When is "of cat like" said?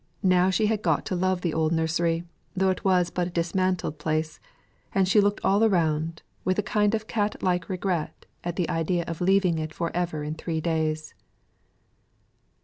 6.95-7.69